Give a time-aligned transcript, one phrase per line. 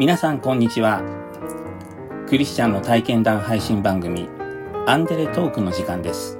[0.00, 1.02] 皆さんこんにちは。
[2.26, 4.30] クリスチャンの体験談配信番組
[4.86, 6.38] アンデレトークの時間です。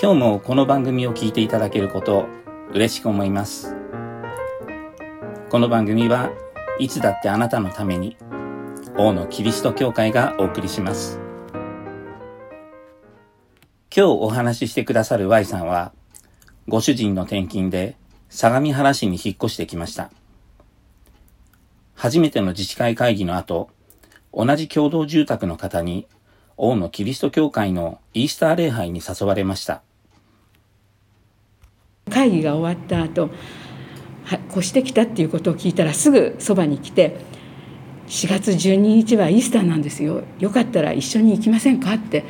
[0.00, 2.26] 今日もこの番組を聞いていただけること
[2.70, 3.74] 嬉しく思います。
[5.50, 6.30] この番組は
[6.78, 8.16] いつだってあなたのために
[8.96, 11.18] 王のキリスト教会がお送りします。
[13.92, 15.92] 今日お話ししてくださる Y さんは
[16.68, 17.96] ご主人の転勤で
[18.28, 20.12] 相模原市に引っ越してきました。
[21.96, 23.70] 初めての自治会会議の後、
[24.32, 26.06] 同じ共同住宅の方に、
[26.58, 29.82] 王のキリスト教会のイースター礼拝に誘われました。
[32.10, 33.30] 会議が終わった後、
[34.50, 37.16] 越してきたっていうことを聞いたらすぐそばに来て、
[38.08, 40.22] 4月12日はイースターなんですよ。
[40.38, 42.24] よかったら一緒に行きませんかって、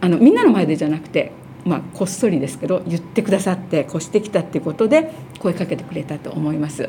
[0.00, 1.32] あのみんなの前でじゃなくて、
[1.64, 6.88] まあ、こっそりですけど言ってくださって越してきたっていうことで声かけてくれたと思います。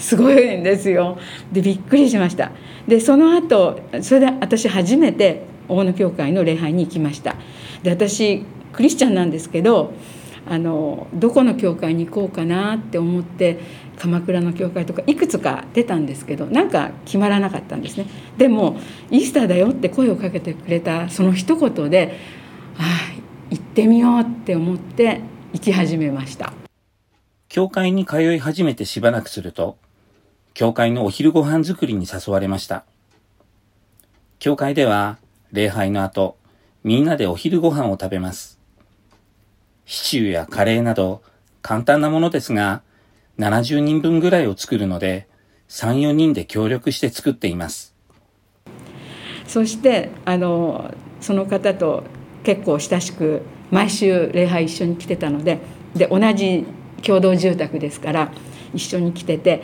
[0.00, 1.18] すごいんですよ。
[1.52, 2.50] でびっくりしました。
[2.88, 7.36] でその後それで私初めて大野教会の礼拝に行きました。
[7.82, 9.92] で私クリスチャンなんですけど
[10.48, 13.60] あのどこの教会に行こうかなって思って
[13.98, 18.06] 鎌倉の教会とかいくつか出たんですけどなんか決まらなかったんですね。
[18.38, 18.78] でも
[19.10, 22.16] イースターだよって声をかけてくれたその一言で
[22.78, 25.20] ああ行ってみようって思って
[25.52, 26.54] 行き始めました。
[27.48, 29.76] 教会に通い始めてしばらくすると
[30.54, 32.84] 教会のお昼ご飯作りに誘われました。
[34.38, 35.18] 教会では、
[35.52, 36.36] 礼拝の後、
[36.82, 38.58] みんなでお昼ご飯を食べます。
[39.84, 41.22] シチューやカレーなど、
[41.62, 42.82] 簡単なものですが、
[43.38, 45.28] 70人分ぐらいを作るので、
[45.68, 47.94] 3、4人で協力して作っています。
[49.46, 52.04] そして、あの、その方と
[52.44, 55.58] 結構親しく、毎週礼拝一緒に来てたので、
[55.94, 56.64] で、同じ
[57.02, 58.32] 共同住宅ですから、
[58.74, 59.62] 一緒に来てて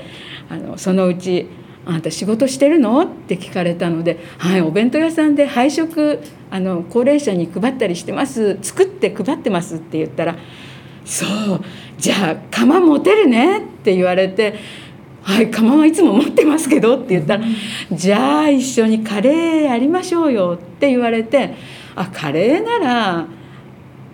[0.48, 1.46] あのそのうち
[1.86, 10.36] 「あなた仕事してるの?」って聞かれたので「はいお弁当屋さんで配食あの高齢者に配ったりしてます作って配ってます」って言ったら
[11.04, 11.60] 「そう
[11.98, 14.86] じゃあ釜持てるね」って言われて。
[15.26, 17.42] はい、釜はいつも持ってますけどって言ったら
[17.90, 21.52] 「じゃあ一緒にカレーやりましょうよ」って言われて
[21.96, 23.26] あカレーなら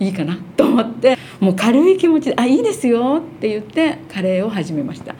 [0.03, 5.15] いいかなと思ってもう軽い気持ちで「あいいですよ」って言ってカレーを始めました。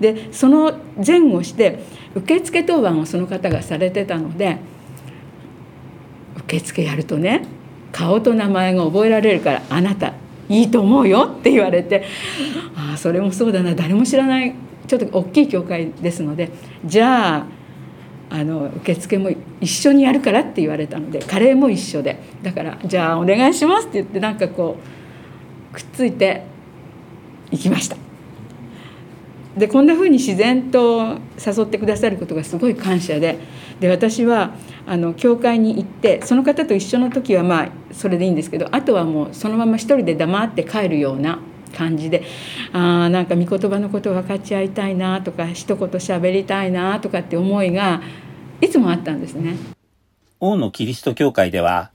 [0.00, 0.72] でその
[1.04, 1.80] 前後して
[2.14, 4.58] 受付当番をその方がされてたので
[6.36, 7.42] 受付やるとね
[7.92, 10.14] 顔と名前が覚えられるからあなた
[10.48, 12.04] いいと思うよって言われて
[12.76, 14.54] ああそれもそうだな誰も知らない
[14.86, 16.50] ちょっと大きい教会ですので
[16.84, 17.57] じゃあ
[18.30, 19.30] あの受付も
[19.60, 22.18] 一緒にやるからって言われたのでカレーも一緒で。
[22.42, 24.76] だからじゃあお願いしますって言ってなんかこ
[25.72, 26.44] うくっついて
[27.50, 27.96] 行きました。
[29.56, 33.38] でこんなふうに自然と誘ってくださることがすごい感謝で
[33.80, 34.54] で私は
[34.86, 41.40] あの教会に行ってその方と一緒の時はまあそれでいいんですけどあとはもうそのまま一人で黙って帰るような
[41.70, 42.24] 感じで
[42.72, 48.02] あなんか御言葉のことを分かち合いたいなとか一言喋りたいなとかって思いが
[48.60, 49.56] いつもあったんですね。
[50.40, 51.90] 王のキリスト教会では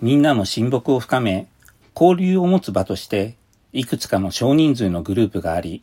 [0.00, 1.48] みんなの親睦を深め
[1.94, 3.36] 交流を持つ場として
[3.72, 5.82] いくつかの少人数のグループがあり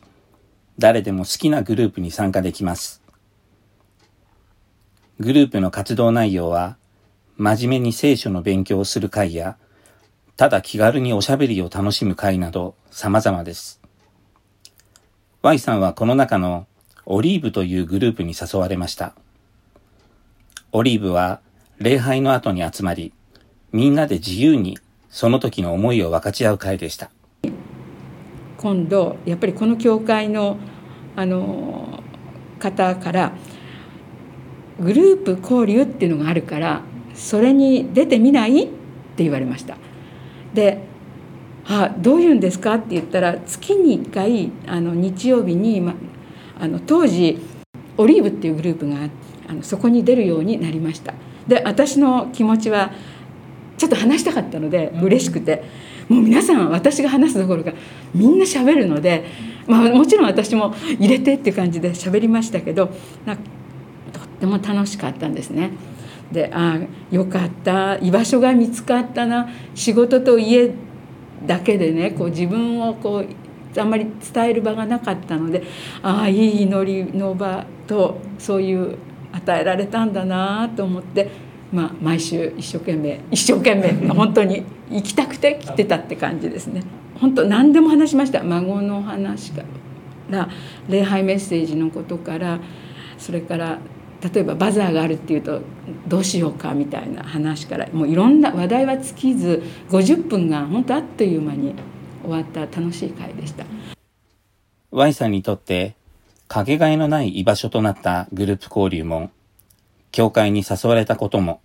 [0.78, 3.02] 誰でも好きなグループに参加できます。
[5.18, 6.76] グループの活動内容は
[7.38, 9.56] 真面目に聖書の勉強をする会や
[10.36, 13.80] ただ気軽におしゃべりを楽しむ会など様々です。
[15.40, 16.66] Y さんはこの中の
[17.06, 19.14] オリーブというグループに誘われました。
[20.72, 21.40] オリーブは
[21.78, 23.14] 礼拝の後に集まり、
[23.72, 27.10] みんなで自由にその時の思いを分かち合う会でした。
[28.58, 30.58] 今度、やっぱりこの教会の
[31.14, 32.02] あの
[32.58, 33.32] 方から
[34.80, 36.82] グループ交流っていうのがあるから
[37.14, 38.64] それに出てみない？
[38.64, 38.66] っ
[39.16, 39.78] て言われました
[40.56, 40.80] で
[41.68, 45.94] 「あどういうんですか?」って言ったら月に1回あの日曜日に、ま、
[46.58, 47.38] あの当時
[47.96, 48.96] オリーブっていうグループが
[49.48, 51.14] あのそこに出るようになりました
[51.46, 52.90] で私の気持ちは
[53.78, 55.62] ちょっと話したかったので嬉しくて
[56.08, 57.72] もう皆さん私が話すどころか
[58.14, 59.24] みんな喋るので、
[59.66, 62.90] まあ、もちろん私も入れてっていう感じで喋りましたけど
[63.24, 63.42] なとっ
[64.40, 65.70] ても楽しかったんですね。
[66.32, 70.72] でああよかった居場所が見つかったな仕事と家
[71.46, 75.62] だけでねこう自分をこうあんまり伝える場がなかったので
[76.02, 78.96] ああいい祈りの場とそういう
[79.32, 81.30] 与えられたんだなと思って、
[81.72, 86.82] まあ、毎週一生懸命一生懸命本当に行きたくて来てたって感じですね。
[87.20, 89.62] 本当何でも話しました孫の話か
[90.30, 90.48] ら
[90.88, 92.60] 礼拝メッセージのことから
[93.18, 93.78] それから
[94.22, 95.60] 例えばバザーがあるっていうと
[96.08, 101.74] どうしようかみたいな話からもういろんな話題は尽きず50分が本当あっという間に
[102.22, 103.64] 終わった楽しい会でした。
[104.90, 105.94] Y さんにとって
[106.48, 109.30] かけがえのない居場所となったグループ交流も
[110.12, 111.60] 教会に誘われたことも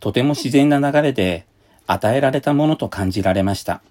[0.00, 1.46] とても自然な流れで
[1.86, 3.82] 与えられたものと感じられました。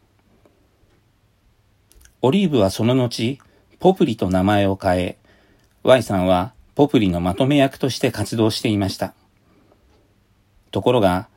[2.21, 3.39] オリーブはその後、
[3.79, 5.17] ポプリと名前を変え、
[5.83, 9.13] Y さんはポプリのまとめ役として活動していました。
[10.71, 11.27] ところが、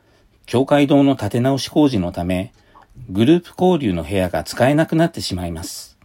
[0.45, 2.53] 教会堂の建て直し工事のため、
[3.09, 5.95] グループ交流の部屋が使えなくなってしまいます。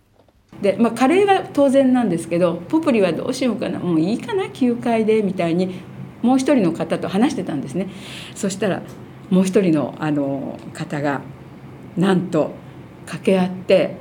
[0.61, 5.81] で、まあ、カレーは当然なんですけどポプリはどうしようかなもういいかな9階でみたいに
[6.23, 7.89] もう一人の方と話してたんですね
[8.35, 8.83] そしたら
[9.31, 11.23] もう一人のあの方が
[11.97, 12.53] なんと
[13.07, 13.97] 掛け合って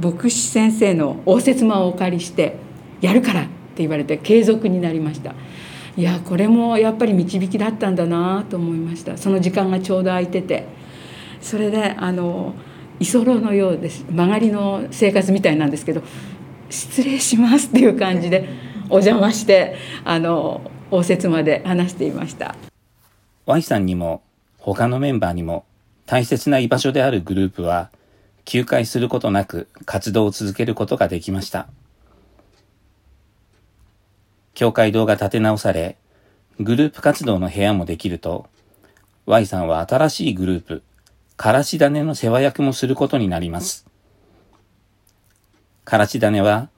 [0.00, 2.56] 牧師先生の応接間をお借りして
[3.00, 3.46] 「やるから」
[3.80, 5.34] 言われて継続になりました。
[5.96, 9.16] いやこれもやっぱり導きだったんだなと思いました。
[9.16, 10.66] その時間がちょうど空いてて。
[11.40, 12.54] それであの
[12.98, 14.04] 居候のようです。
[14.10, 16.02] 曲がりの生活みたいなんですけど
[16.68, 18.48] 「失礼します」っていう感じで
[18.90, 20.60] お邪魔してあの
[20.90, 22.54] 応接間で話していました。
[23.46, 24.22] Y さんにも
[24.58, 25.64] 他のメンバーにも
[26.06, 27.90] 大切な居場所であるグループは
[28.44, 31.68] 休会することなく活動を続けることができました。
[34.54, 35.96] 教会堂が建て直され、
[36.58, 38.46] グループ活動の部屋もできると、
[39.26, 40.82] Y さんは新しいグループ、
[41.36, 43.86] からし種の世話役もすることになります。
[45.84, 46.68] からし種は、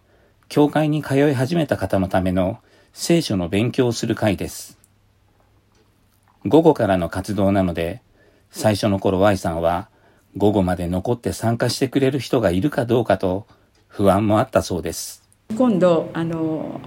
[0.48, 2.58] 教会に通い始めた方のための
[2.92, 4.78] 聖書の勉強をする会です。
[6.44, 8.02] 午後からの活動なので、
[8.50, 9.88] 最初の頃 Y さんは
[10.36, 13.46] 午後まで残って参加してくれる人がいるかどうかと
[13.88, 15.22] 不安もあったそうです。
[15.56, 16.80] 今度あの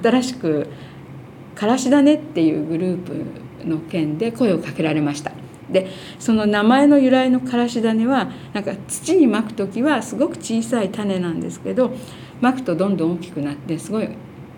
[0.00, 0.66] 新しく
[1.54, 5.32] 「からしだね」っていうグループの件で声をかけられました。
[5.70, 11.92] でその名前の由来のからし種はなんか土にまく時はすごく小さい種なんですけど
[12.40, 14.08] まくとどんどん大きくなってすごい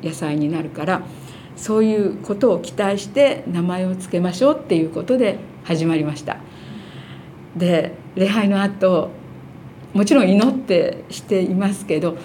[0.02, 1.02] 野菜になるから
[1.56, 6.38] そういうことを期待して名前を付けましょうっていうことで始まりました。
[7.56, 9.10] で礼拝の後
[9.92, 12.16] もちろん祈ってしていますけど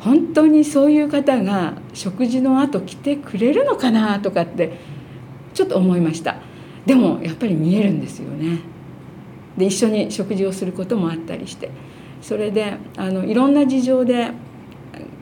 [0.00, 4.78] 本当にそういう方が食事の後来てくれるのかなとかって
[5.54, 6.36] ちょっと思いました。
[6.86, 8.60] でもやっぱり見えるんですよね。
[9.56, 11.70] で一緒に食事をすることもあったりして。
[12.22, 14.32] それであのいろんな事情で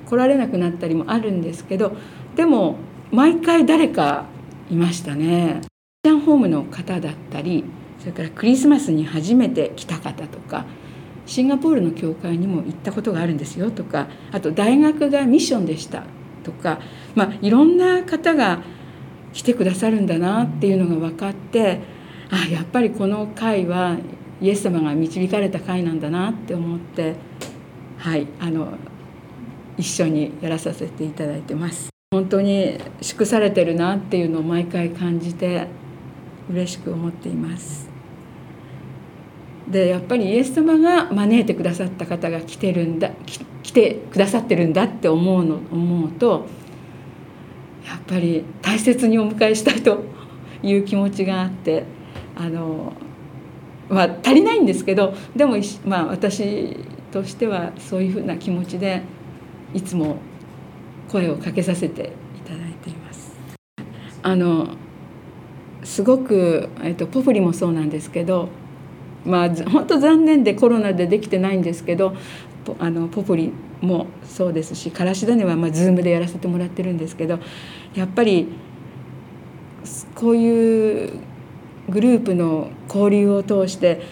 [0.07, 1.97] 来られなくなったりもあるんですけど
[2.37, 2.77] でも
[3.11, 4.25] 毎回誰か
[4.71, 5.61] いましたね。
[6.03, 7.65] キャンホームの方だったり
[7.99, 10.65] それからクリスマスに初めて来た方とか
[11.27, 16.05] シンガポールの教会にも行ったことがあるんですよとかあと大学がミッションでした
[16.45, 16.81] とか、
[17.15, 18.63] まあ、いろんな方が
[19.33, 21.81] 来てくださるんだなっていうのが分かって
[22.31, 23.99] あやっぱりこの会は
[24.41, 27.17] イエス様が導かれた会なんだなって思って
[27.99, 28.73] はいあの
[29.77, 31.91] 一緒にやらさせていただいてます。
[32.13, 35.67] 本当に祝されてるなっていうのを毎回感じて
[36.49, 37.86] 嬉しく思っています。
[39.69, 43.11] でやっぱりイエス様が招いてくださった方が来てるんだ
[43.63, 46.47] 来てくださってるんだって思うの思うと
[47.87, 50.05] やっぱり大切にお迎えしたいと
[50.63, 51.85] いう気持ちがあって
[52.37, 52.93] あの、
[53.89, 56.77] まあ、足りないんですけどでも、まあ、私
[57.11, 59.03] としてはそういうふうな気持ちで
[59.75, 60.17] いつも
[61.09, 63.37] 声をかけさせていただいています。
[64.23, 64.69] あの
[65.85, 68.49] すごく、えっと、ポプリもそうなんですけど
[69.27, 72.15] まあ本当残念でコロナでできてないんですけど
[72.79, 77.39] あのポプリもそうですしからし種はまあ Zoom でやらせてもらってるんですけど
[77.95, 78.49] やっぱり
[80.15, 81.21] こういう
[81.89, 84.03] グループの交流を通して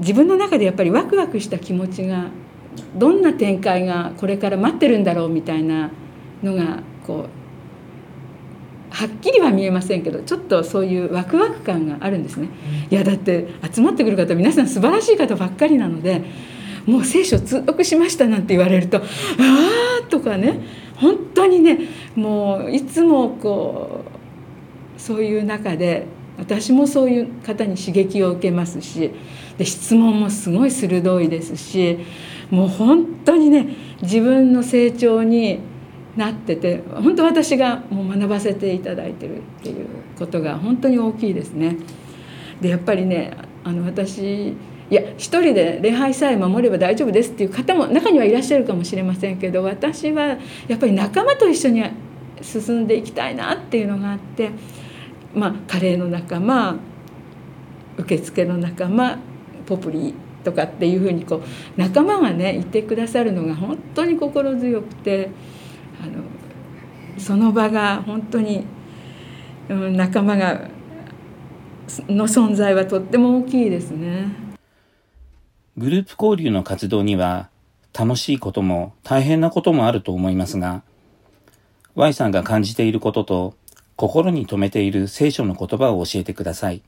[0.00, 2.26] 自分の中でやっぱりワクワクした気持ちが
[2.94, 5.90] どんな展開がこれから待ってるんだろうみたいな
[6.42, 7.45] のがこう
[8.96, 12.48] はっきりは見えませんけどちょっとそういうワクワク感があるんですね。
[12.90, 16.22] いやだって集まってくる方皆さん素晴らしい方ばっかりなので
[16.86, 20.60] もう聖書通読しましたなんて言われると「ああ」とかね
[20.94, 21.78] 本当にね
[22.14, 24.00] もういつもこ
[24.96, 26.06] うそういう中で
[26.38, 29.10] 私もそういう方に刺激を受けますし
[29.58, 31.98] で質問もすごい鋭いですし
[32.50, 33.68] もう本当にね
[34.00, 35.58] 自分の成長に
[36.16, 39.86] なってて本当私がもう学ばせていただいてるっていう
[40.18, 41.76] ことが本当に大きいですね。
[42.60, 44.48] でやっぱりねあの私
[44.88, 51.84] いや一人で礼拝さえ守れば大丈夫ですっていう方も中にはいらっしゃるかもしれませんけど私はやっぱり仲間と一緒に
[52.40, 54.50] 進んでいきたいなっていうのがあって
[55.34, 56.76] まあカレーの仲間
[57.98, 59.18] 受付の仲間
[59.66, 61.42] ポプリとかっていうふうにこう
[61.76, 65.30] 仲間がねいてくださるのが本当に心強くて
[66.02, 66.22] あの
[67.18, 68.66] その場が本当に、
[69.68, 70.68] うん、仲間が
[72.08, 74.28] の存在はとっても大きいですね。
[75.76, 77.48] グループ交流の活動には
[77.92, 80.82] 楽しいことも大変なこともあると思いますが、
[81.94, 83.54] Y さんが感じていることと
[83.96, 86.82] 心に留めている聖書の言葉を教えてください。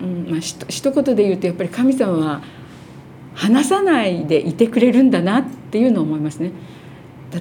[0.00, 2.42] うんまあ、ひと一言で言うとやっぱり神様は
[3.36, 6.52] 話さないでいてくれるんだなっていうのを思いますね。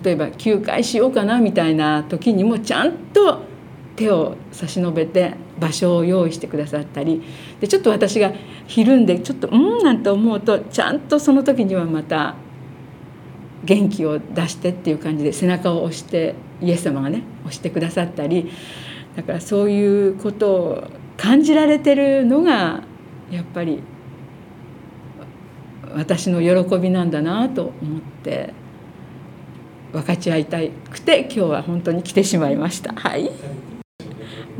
[0.04, 3.44] 例えば休会しようかなみたいな時にもちゃんと
[3.96, 7.24] 手を差し伸べて場所を用意してくださったり
[7.62, 8.34] でちょっと私が
[8.68, 12.36] ひるんでちょっとうんなんて思うとちゃんとその時にはまた
[13.64, 18.52] 元気を出してっていう感じで背中を押してイエス様がね押してくださったり
[19.16, 20.84] だからそういうことを
[21.16, 22.84] 感じられてるのが
[23.32, 23.82] やっぱり
[25.96, 28.54] 私の喜びなんだなと思って
[29.94, 30.58] 分かち合いた
[30.92, 32.94] くて今日は本当に来てしまいました。
[32.94, 33.32] はい。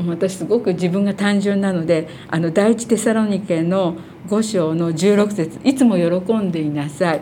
[0.06, 3.96] 私すごく自分が単純なのであの第一テサロニケの
[4.28, 7.20] 5章の16節いつも喜んでいなさい。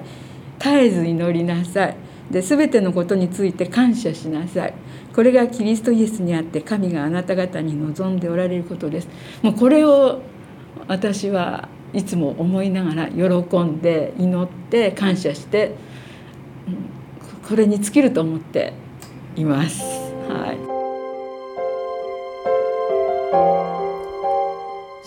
[0.59, 1.97] 絶えず祈りなさい。
[2.31, 4.75] で全てのことについて感謝しなさい。
[5.13, 9.09] これがキリストイエスにあって神があなた方に望んでおられることです。
[9.43, 10.21] もうこれを
[10.87, 15.77] 私はいつも思いながら喜んで祈って感謝して
[17.49, 18.73] これに尽きると思って
[19.37, 19.83] います。
[20.29, 20.75] はい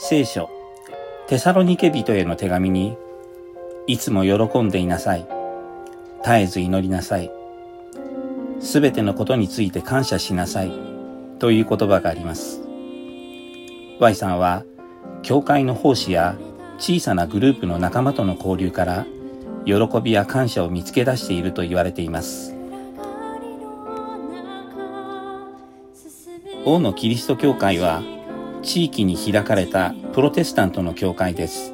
[0.10, 0.50] 聖書、
[1.28, 2.96] テサロニケ人への手紙に、
[3.88, 5.28] いつも喜んでいなさい。
[6.24, 7.30] 絶えず祈りなさい。
[8.62, 10.72] すべてのことについて感謝しなさい。
[11.40, 12.62] という言葉があります。
[14.00, 14.64] Y さんは、
[15.24, 16.38] 教会の奉仕や
[16.78, 19.06] 小さなグループの仲間との交流から、
[19.66, 22.56] 喜びや感謝を見つけ出していると言われています。
[26.66, 28.02] 王のキリスト教会は
[28.62, 31.74] 地域に開かれたプロテスタントの教会です。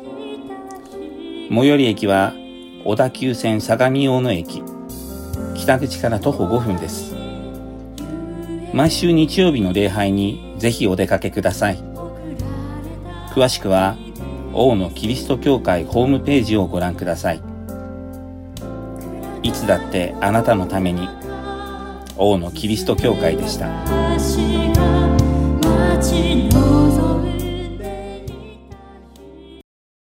[1.50, 2.34] 最寄り駅は
[2.86, 4.64] 小田急線相模大野駅。
[5.56, 7.16] 北口から徒歩5分です。
[8.74, 11.78] 毎週日曜日の礼拝にぜひお出かけください。
[13.34, 13.96] 詳しくは、
[14.54, 17.42] 王のキリスト教会ホームページをご覧ください。
[19.42, 21.10] いつだってあなたのために、
[22.18, 23.68] 王のキリスト教会でした。